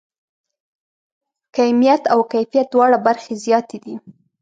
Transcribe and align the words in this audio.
کیمیت 1.55 2.03
او 2.13 2.19
کیفیت 2.31 2.67
دواړه 2.71 2.97
برخې 3.05 3.33
زیاتې 3.45 3.77
دي. 3.83 3.95